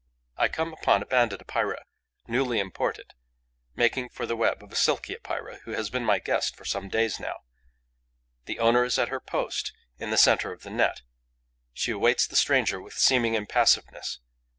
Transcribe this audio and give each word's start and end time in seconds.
I 0.35 0.47
come 0.47 0.73
upon 0.73 1.03
a 1.03 1.05
Banded 1.05 1.41
Epeira, 1.43 1.83
newly 2.27 2.59
imported, 2.59 3.13
making 3.75 4.09
for 4.09 4.25
the 4.25 4.35
web 4.35 4.63
of 4.63 4.71
a 4.71 4.75
Silky 4.75 5.13
Epeira 5.13 5.57
who 5.59 5.73
has 5.73 5.91
been 5.91 6.03
my 6.03 6.17
guest 6.17 6.55
for 6.55 6.65
some 6.65 6.89
days 6.89 7.19
now. 7.19 7.41
The 8.45 8.57
owner 8.57 8.83
is 8.83 8.97
at 8.97 9.09
her 9.09 9.19
post, 9.19 9.71
in 9.99 10.09
the 10.09 10.17
centre 10.17 10.51
of 10.51 10.63
the 10.63 10.71
net. 10.71 11.03
She 11.71 11.91
awaits 11.91 12.25
the 12.25 12.35
stranger 12.35 12.81
with 12.81 12.95
seeming 12.95 13.35
impassiveness. 13.35 14.21